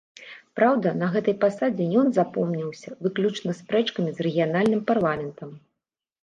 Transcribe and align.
Праўда, 0.59 0.93
на 1.01 1.09
гэтай 1.15 1.35
пасадзе 1.43 1.85
ён 2.03 2.07
запомніўся 2.15 2.89
выключна 3.09 3.55
спрэчкамі 3.61 4.11
з 4.15 4.19
рэгіянальным 4.29 4.81
парламентам. 4.91 5.49